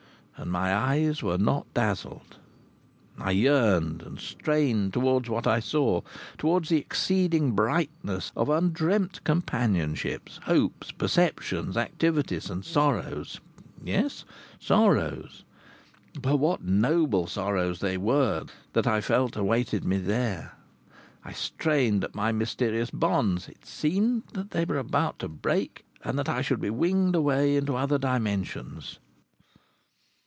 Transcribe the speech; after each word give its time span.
And 0.37 0.51
my 0.51 0.73
eyes 0.75 1.21
were 1.21 1.37
not 1.37 1.71
dazzled. 1.75 2.37
I 3.19 3.29
yearned 3.29 4.01
and 4.01 4.19
strained 4.19 4.91
towards 4.91 5.29
what 5.29 5.45
I 5.45 5.59
saw, 5.59 6.01
towards 6.35 6.69
the 6.69 6.79
exceeding 6.79 7.51
brightness 7.51 8.31
of 8.35 8.47
undreamt 8.49 9.23
companionships, 9.23 10.39
hopes, 10.45 10.91
perceptions, 10.91 11.77
activities, 11.77 12.49
and 12.49 12.65
sorrows. 12.65 13.39
Yes, 13.83 14.25
sorrows! 14.59 15.43
But 16.19 16.37
what 16.37 16.63
noble 16.63 17.27
sorrows 17.27 17.79
they 17.79 17.97
were 17.97 18.45
that 18.73 18.87
I 18.87 18.99
felt 18.99 19.35
awaited 19.37 19.85
me 19.85 19.97
there! 19.99 20.53
I 21.23 21.33
strained 21.33 22.03
at 22.03 22.15
my 22.15 22.31
mysterious 22.31 22.89
bonds. 22.89 23.47
It 23.47 23.63
seemed 23.63 24.23
that 24.33 24.49
they 24.49 24.65
were 24.65 24.79
about 24.79 25.19
to 25.19 25.27
break 25.27 25.85
and 26.03 26.17
that 26.17 26.29
I 26.29 26.41
should 26.41 26.61
be 26.61 26.71
winged 26.71 27.13
away 27.13 27.55
into 27.57 27.75
other 27.75 27.99
dimensions.... 27.99 28.97